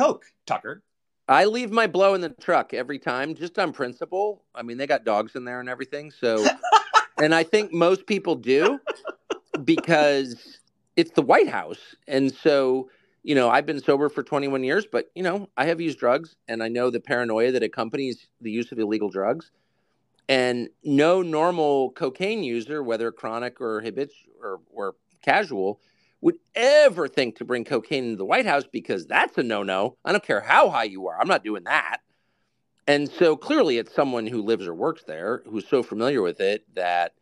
[0.00, 0.82] coke, Tucker.
[1.28, 4.42] I leave my blow in the truck every time, just on principle.
[4.54, 6.10] I mean, they got dogs in there and everything.
[6.10, 6.46] So,
[7.22, 8.80] and I think most people do
[9.62, 10.58] because
[10.96, 11.94] it's the White House.
[12.08, 12.88] And so,
[13.22, 16.34] you know, I've been sober for 21 years, but, you know, I have used drugs
[16.48, 19.50] and I know the paranoia that accompanies the use of illegal drugs.
[20.30, 25.80] And no normal cocaine user, whether chronic or habitual or, or casual,
[26.20, 29.96] would ever think to bring cocaine into the White House because that's a no no.
[30.04, 32.00] I don't care how high you are, I'm not doing that.
[32.86, 36.64] And so clearly, it's someone who lives or works there who's so familiar with it
[36.74, 37.12] that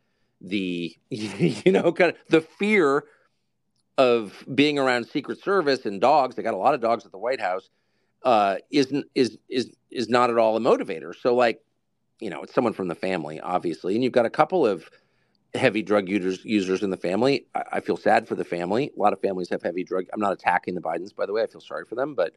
[0.41, 3.05] the, you know, kind of the fear
[3.99, 7.19] of being around Secret Service and dogs, they got a lot of dogs at the
[7.19, 7.69] White House,
[8.23, 11.15] uh, is, is, is, is not at all a motivator.
[11.15, 11.61] So, like,
[12.21, 13.95] you know, it's someone from the family, obviously.
[13.95, 14.89] And you've got a couple of,
[15.55, 17.47] heavy drug users users in the family.
[17.55, 18.91] I, I, feel sad for the family.
[18.97, 20.07] A lot of families have heavy drug.
[20.13, 21.43] I'm not attacking the Bidens, by the way.
[21.43, 22.35] I feel sorry for them, but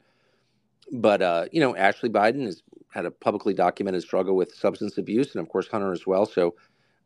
[0.91, 5.35] but uh, you know, Ashley Biden has had a publicly documented struggle with substance abuse,
[5.35, 6.25] and of course Hunter as well.
[6.25, 6.55] So,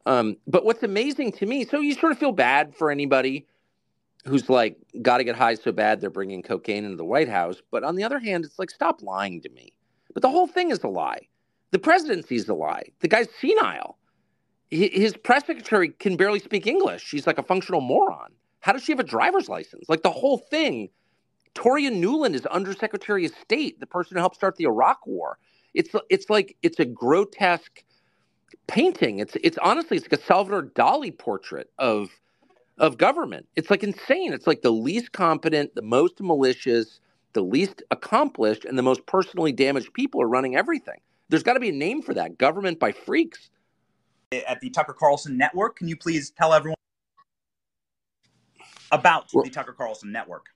[0.06, 3.46] um, but what's amazing to me, so you sort of feel bad for anybody
[4.26, 7.62] who's like got to get high so bad they're bringing cocaine into the White House.
[7.72, 9.74] But on the other hand, it's like stop lying to me.
[10.14, 11.28] But the whole thing is a lie.
[11.72, 12.84] The presidency's a lie.
[13.02, 13.98] The guy's senile
[14.70, 17.04] his press secretary can barely speak English.
[17.04, 18.32] She's like a functional moron.
[18.62, 19.88] How does she have a driver's license?
[19.88, 20.90] Like the whole thing.
[21.54, 25.38] Toria Nuland is Undersecretary of State, the person who helped start the Iraq War.
[25.74, 27.84] It's it's like it's a grotesque
[28.68, 29.20] painting.
[29.20, 32.10] It's it's honestly it's like a Salvador Dali portrait of
[32.78, 33.48] of government.
[33.56, 34.34] It's like insane.
[34.34, 37.00] It's like the least competent, the most malicious,
[37.34, 41.00] the least accomplished, and the most personally damaged people are running everything.
[41.30, 42.38] There's got to be a name for that.
[42.38, 43.50] Government by freaks
[44.32, 45.78] at the Tucker Carlson Network.
[45.78, 46.76] Can you please tell everyone
[48.92, 50.48] about well, the Tucker Carlson Network?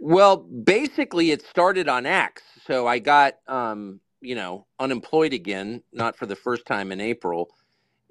[0.00, 2.42] Well, basically, it started on X.
[2.66, 7.50] So I got, um, you know, unemployed again, not for the first time in April,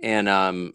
[0.01, 0.73] and um,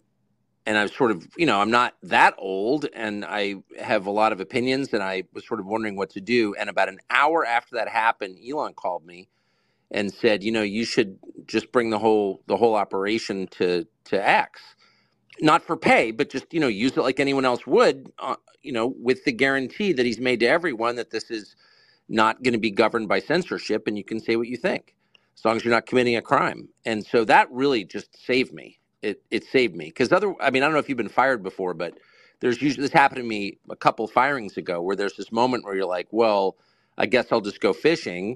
[0.65, 4.11] and I was sort of, you know, I'm not that old, and I have a
[4.11, 6.55] lot of opinions, and I was sort of wondering what to do.
[6.55, 9.27] And about an hour after that happened, Elon called me
[9.91, 14.27] and said, you know, you should just bring the whole the whole operation to to
[14.29, 14.61] X,
[15.41, 18.71] not for pay, but just you know use it like anyone else would, uh, you
[18.73, 21.55] know, with the guarantee that he's made to everyone that this is
[22.09, 24.95] not going to be governed by censorship, and you can say what you think
[25.37, 26.69] as long as you're not committing a crime.
[26.85, 28.79] And so that really just saved me.
[29.01, 31.43] It it saved me because other, I mean, I don't know if you've been fired
[31.43, 31.99] before, but
[32.41, 35.75] there's usually this happened to me a couple firings ago where there's this moment where
[35.75, 36.57] you're like, well,
[36.97, 38.35] I guess I'll just go fishing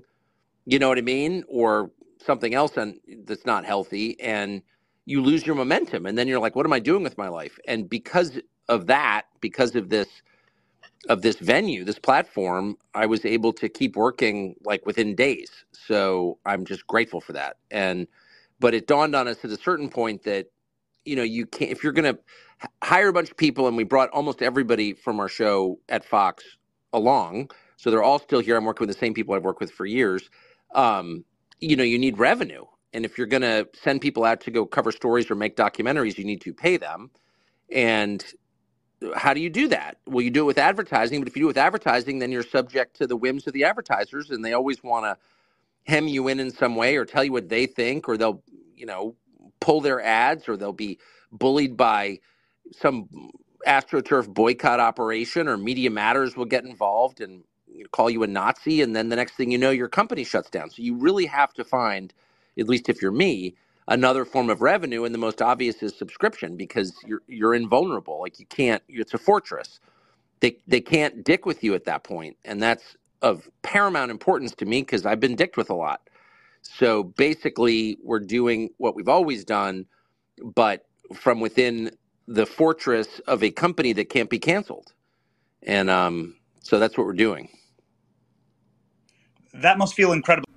[0.66, 1.46] you know what I mean?
[1.50, 1.92] Or
[2.26, 4.64] something else and that's not healthy and
[5.08, 7.60] you lose your momentum and then you're like what am I doing with my life?
[7.68, 10.10] And because of that, because of this
[11.10, 15.52] of this venue, this platform, I was able to keep working like within days.
[15.74, 17.58] So I'm just grateful for that.
[17.72, 18.08] And
[18.60, 20.48] but it dawned on us at a certain point that
[21.06, 22.20] you know you can't if you're going to
[22.84, 26.44] hire a bunch of people and we brought almost everybody from our show at Fox
[26.94, 29.72] along so they're all still here i'm working with the same people i've worked with
[29.72, 30.30] for years
[30.76, 31.26] um,
[31.62, 32.66] you know, you need revenue.
[32.94, 36.18] And if you're going to send people out to go cover stories or make documentaries,
[36.18, 37.12] you need to pay them.
[37.72, 38.26] And
[39.16, 39.98] how do you do that?
[40.08, 42.44] Well, you do it with advertising, but if you do it with advertising, then you're
[42.44, 45.18] subject to the whims of the advertisers, and they always want to
[45.86, 48.44] hem you in in some way or tell you what they think, or they'll,
[48.76, 49.16] you know,
[49.60, 51.00] pull their ads, or they'll be
[51.32, 52.20] bullied by
[52.74, 53.10] some
[53.68, 57.44] astroturf boycott operation, or Media Matters will get involved and
[57.92, 60.70] call you a Nazi, and then the next thing you know, your company shuts down.
[60.70, 62.14] So you really have to find,
[62.60, 63.56] at least if you're me,
[63.88, 68.22] another form of revenue, and the most obvious is subscription because you're you're invulnerable.
[68.22, 69.80] Like you can't, it's a fortress.
[70.42, 74.66] They they can't dick with you at that point, and that's of paramount importance to
[74.66, 76.02] me because I've been dicked with a lot.
[76.64, 79.86] So basically, we're doing what we've always done,
[80.56, 80.86] but
[81.16, 81.92] from within
[82.28, 84.94] the fortress of a company that can't be canceled.
[85.64, 87.50] And um, so that's what we're doing
[89.54, 90.48] that must feel incredible.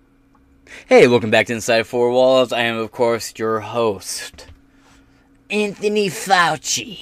[0.87, 2.53] Hey, welcome back to Inside Four Walls.
[2.53, 4.47] I am, of course, your host,
[5.51, 7.01] Anthony Fauci.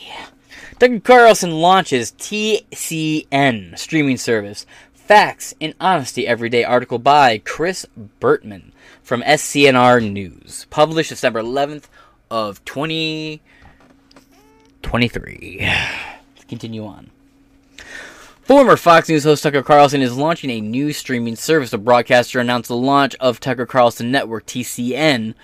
[0.78, 4.64] Tucker Carlson launches TCN streaming service.
[4.94, 7.86] Facts and Honesty Everyday article by Chris
[8.20, 8.72] Burtman
[9.02, 11.84] from SCNR News, published December 11th
[12.30, 15.58] of 2023.
[15.60, 17.10] Let's continue on.
[18.48, 21.68] Former Fox News host Tucker Carlson is launching a new streaming service.
[21.68, 25.34] The broadcaster announced the launch of Tucker Carlson Network, TCN,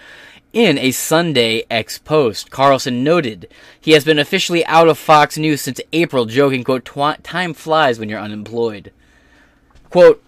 [0.54, 2.50] in a Sunday X post.
[2.50, 3.46] Carlson noted
[3.78, 6.86] he has been officially out of Fox News since April, joking, quote,
[7.22, 8.90] time flies when you're unemployed.
[9.90, 10.24] Quote,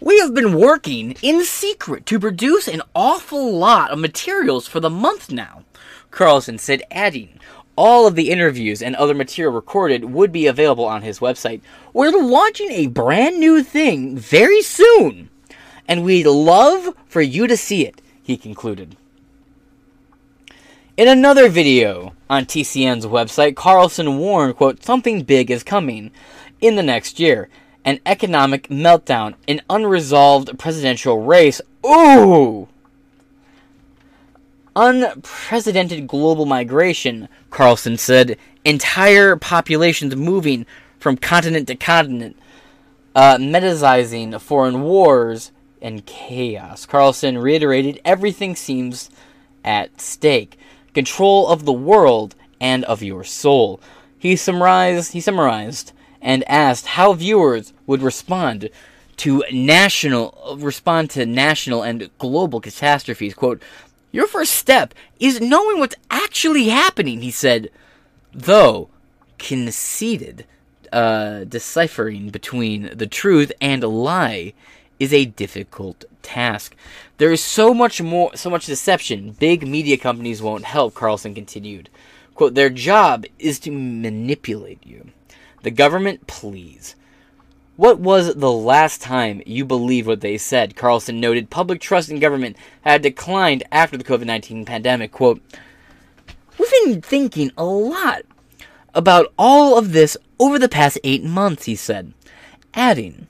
[0.00, 4.90] We have been working in secret to produce an awful lot of materials for the
[4.90, 5.64] month now,
[6.10, 7.40] Carlson said, adding,
[7.76, 11.60] all of the interviews and other material recorded would be available on his website.
[11.92, 15.30] We're launching a brand new thing very soon,
[15.88, 18.96] and we'd love for you to see it, he concluded.
[20.96, 26.12] In another video on TCN's website, Carlson warned, quote, something big is coming
[26.60, 27.48] in the next year.
[27.84, 31.60] An economic meltdown, an unresolved presidential race.
[31.84, 32.68] Ooh!
[34.76, 38.36] Unprecedented global migration, Carlson said.
[38.64, 40.66] Entire populations moving
[40.98, 42.36] from continent to continent,
[43.14, 43.38] uh,
[44.38, 46.86] foreign wars and chaos.
[46.86, 49.10] Carlson reiterated everything seems
[49.64, 50.58] at stake
[50.94, 53.80] control of the world and of your soul.
[54.18, 55.92] He summarized, he summarized
[56.22, 58.70] and asked how viewers would respond
[59.18, 63.34] to national respond to national and global catastrophes.
[63.34, 63.62] Quote,
[64.14, 67.68] "Your first step is knowing what's actually happening," he said,
[68.32, 68.88] though
[69.38, 70.46] conceded
[70.92, 74.52] uh, deciphering between the truth and a lie
[75.00, 76.76] is a difficult task.
[77.18, 79.32] There is so much more, so much deception.
[79.32, 80.94] Big media companies won't help.
[80.94, 81.90] Carlson continued.
[82.36, 85.10] "Quote: Their job is to manipulate you.
[85.64, 86.94] The government, please."
[87.76, 90.76] What was the last time you believed what they said?
[90.76, 95.10] Carlson noted public trust in government had declined after the COVID 19 pandemic.
[95.10, 95.42] Quote,
[96.56, 98.22] We've been thinking a lot
[98.94, 102.14] about all of this over the past eight months, he said,
[102.74, 103.26] adding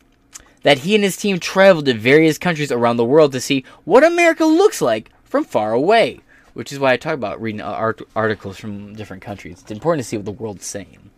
[0.62, 4.04] that he and his team traveled to various countries around the world to see what
[4.04, 6.20] America looks like from far away,
[6.52, 9.62] which is why I talk about reading art- articles from different countries.
[9.62, 11.10] It's important to see what the world's saying.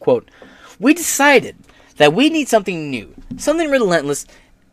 [0.00, 0.30] Quote,
[0.78, 1.56] We decided
[1.98, 4.26] that we need something new, something relentless,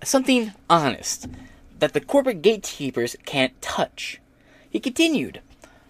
[0.03, 1.27] something honest,
[1.79, 4.21] that the corporate gatekeepers can't touch.
[4.69, 5.41] He continued,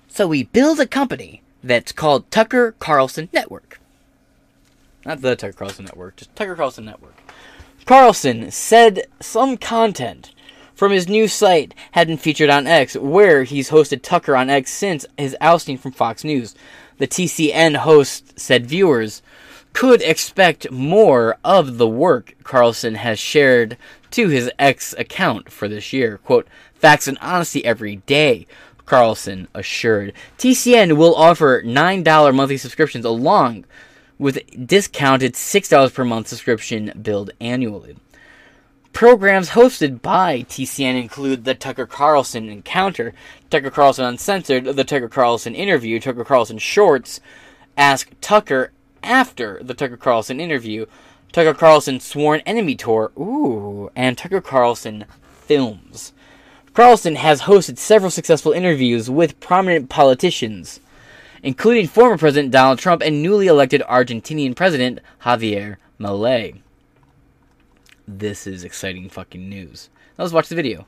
[0.08, 3.80] So we build a company that's called Tucker Carlson Network.
[5.06, 7.16] Not the Tucker Carlson Network, just Tucker Carlson Network.
[7.86, 10.32] Carlson said some content
[10.74, 14.72] from his new site had been featured on X, where he's hosted Tucker on X
[14.72, 16.56] since his ousting from Fox News.
[16.98, 19.22] The TCN host said viewers
[19.76, 23.78] could expect more of the work Carlson has shared
[24.10, 26.18] to his ex account for this year.
[26.20, 28.48] Quote, facts and honesty every day,
[28.86, 30.14] Carlson assured.
[30.38, 33.66] TCN will offer $9 monthly subscriptions along
[34.18, 37.98] with discounted $6 per month subscription billed annually.
[38.94, 43.14] Programs hosted by TCN include the Tucker Carlson Encounter,
[43.50, 47.20] Tucker Carlson Uncensored, the Tucker Carlson Interview, Tucker Carlson Shorts,
[47.78, 48.72] Ask Tucker
[49.06, 50.86] after the Tucker Carlson interview,
[51.32, 56.14] Tucker Carlson Sworn Enemy Tour, ooh, and Tucker Carlson Films.
[56.74, 60.82] Carlson has hosted several successful interviews with prominent politicians,
[61.42, 66.60] including former President Donald Trump and newly elected Argentinian President Javier Milei.
[68.08, 69.90] This is exciting fucking news.
[70.18, 70.86] Now let's watch the video.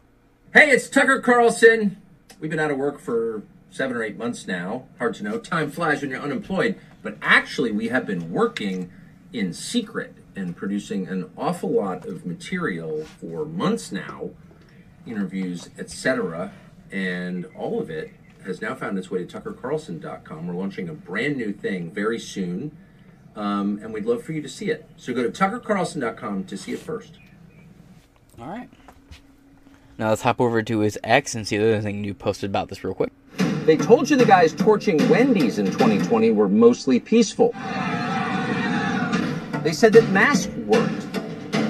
[0.53, 1.97] Hey, it's Tucker Carlson.
[2.39, 4.87] We've been out of work for seven or eight months now.
[4.97, 5.39] Hard to know.
[5.39, 6.79] Time flies when you're unemployed.
[7.07, 8.91] But actually, we have been working
[9.31, 14.31] in secret and producing an awful lot of material for months now,
[15.05, 16.51] interviews, etc.
[16.91, 18.11] And all of it
[18.43, 20.47] has now found its way to tuckercarlson.com.
[20.47, 22.75] We're launching a brand new thing very soon,
[23.37, 24.85] um, and we'd love for you to see it.
[24.97, 27.19] So go to tuckercarlson.com to see it first.
[28.37, 28.69] All right.
[29.97, 32.67] Now let's hop over to his X and see the other thing you posted about
[32.67, 33.13] this real quick.
[33.67, 37.51] They told you the guys torching Wendy's in 2020 were mostly peaceful.
[39.61, 41.11] They said that masks worked.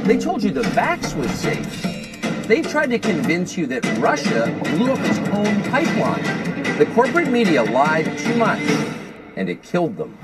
[0.05, 2.45] They told you the vax was safe.
[2.47, 6.21] They tried to convince you that Russia blew up its own pipeline.
[6.77, 8.61] The corporate media lied too much,
[9.35, 10.15] and it killed them.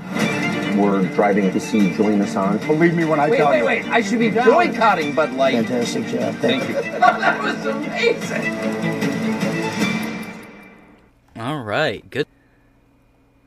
[0.80, 2.58] We're driving to see join us on.
[2.68, 3.64] Believe me when I Wait, tell wait, you.
[3.64, 3.84] wait!
[3.88, 5.54] I should be boycotting Bud Light.
[5.66, 6.36] Fantastic job.
[6.36, 6.76] Thank you.
[6.76, 8.93] Oh, that was amazing.
[11.36, 12.28] All right, good.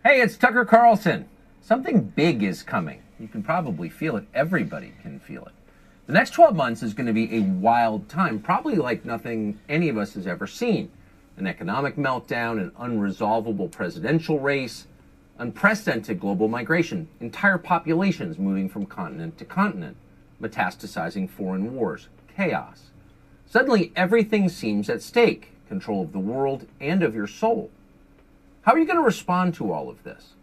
[0.04, 1.30] Hey, it's Tucker Carlson.
[1.62, 3.02] Something big is coming.
[3.18, 4.26] You can probably feel it.
[4.34, 5.54] Everybody can feel it.
[6.06, 9.88] The next 12 months is going to be a wild time, probably like nothing any
[9.88, 10.92] of us has ever seen.
[11.38, 14.88] An economic meltdown, an unresolvable presidential race,
[15.38, 19.96] unprecedented global migration, entire populations moving from continent to continent,
[20.42, 22.88] metastasizing foreign wars, chaos.
[23.46, 27.72] Suddenly, everything seems at stake control of the world and of your soul.
[28.68, 30.34] How are you going to respond to all of this?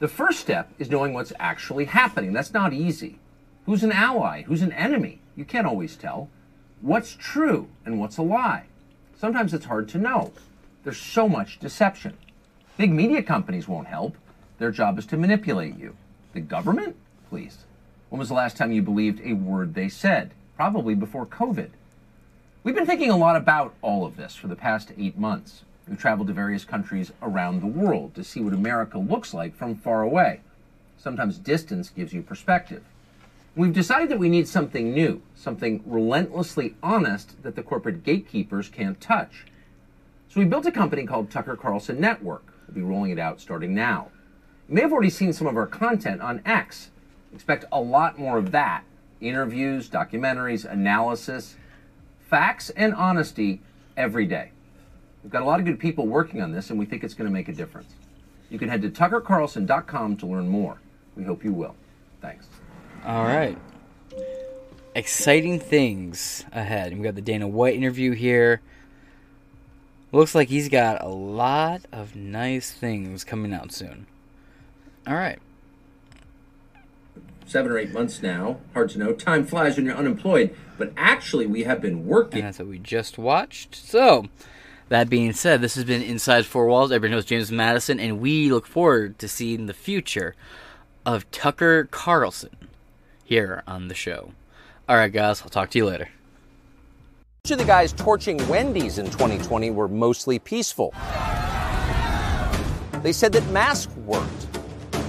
[0.00, 2.32] The first step is knowing what's actually happening.
[2.32, 3.20] That's not easy.
[3.66, 4.42] Who's an ally?
[4.42, 5.20] Who's an enemy?
[5.36, 6.28] You can't always tell.
[6.80, 8.64] What's true and what's a lie?
[9.16, 10.32] Sometimes it's hard to know.
[10.82, 12.18] There's so much deception.
[12.78, 14.16] Big media companies won't help.
[14.58, 15.94] Their job is to manipulate you.
[16.32, 16.96] The government?
[17.30, 17.58] Please.
[18.08, 20.32] When was the last time you believed a word they said?
[20.56, 21.70] Probably before COVID.
[22.64, 25.62] We've been thinking a lot about all of this for the past eight months.
[25.88, 29.76] We've traveled to various countries around the world to see what America looks like from
[29.76, 30.40] far away.
[30.96, 32.84] Sometimes distance gives you perspective.
[33.54, 39.00] We've decided that we need something new, something relentlessly honest that the corporate gatekeepers can't
[39.00, 39.46] touch.
[40.28, 42.54] So we built a company called Tucker Carlson Network.
[42.66, 44.08] We'll be rolling it out starting now.
[44.68, 46.90] You may have already seen some of our content on X.
[47.34, 48.84] Expect a lot more of that
[49.20, 51.56] interviews, documentaries, analysis,
[52.28, 53.60] facts, and honesty
[53.96, 54.50] every day.
[55.22, 57.28] We've got a lot of good people working on this, and we think it's going
[57.28, 57.92] to make a difference.
[58.50, 60.78] You can head to tuckercarlson.com to learn more.
[61.16, 61.74] We hope you will.
[62.20, 62.46] Thanks.
[63.04, 63.56] All right.
[64.94, 66.92] Exciting things ahead.
[66.92, 68.60] we've got the Dana White interview here.
[70.10, 74.06] Looks like he's got a lot of nice things coming out soon.
[75.06, 75.38] All right.
[77.46, 78.58] Seven or eight months now.
[78.74, 79.12] Hard to know.
[79.14, 80.54] Time flies when you're unemployed.
[80.76, 82.42] But actually, we have been And working.
[82.42, 83.74] that's what we just watched.
[83.74, 84.26] So,
[84.92, 86.92] that being said, this has been Inside Four Walls.
[86.92, 90.34] Everyone knows James Madison, and we look forward to seeing the future
[91.06, 92.68] of Tucker Carlson
[93.24, 94.32] here on the show.
[94.86, 96.10] All right, guys, I'll talk to you later.
[97.42, 100.92] Most of the guys torching Wendy's in 2020 were mostly peaceful.
[103.02, 104.46] They said that masks worked.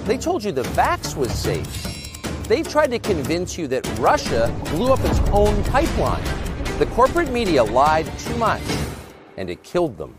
[0.06, 2.48] They told you the vax was safe.
[2.48, 6.24] They tried to convince you that Russia blew up its own pipeline.
[6.80, 8.64] The corporate media lied too much,
[9.38, 10.16] and it killed them.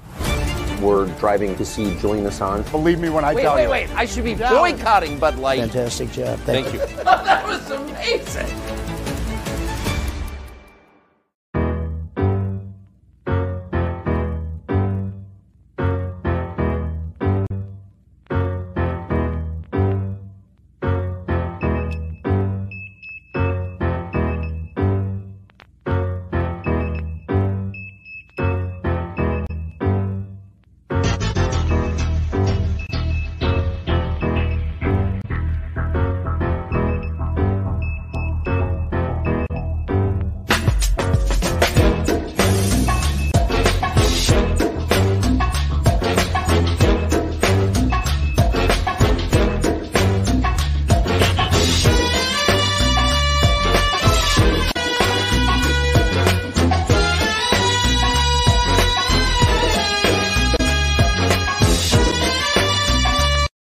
[0.80, 2.71] We're driving to see Julian Assange.
[2.71, 3.71] Believe me when I Wait, tell wait, you.
[3.71, 3.90] wait!
[3.94, 5.61] I should be boycotting Bud Light.
[5.61, 6.38] Fantastic job.
[6.40, 6.78] Thank, you.
[7.04, 8.83] that was amazing.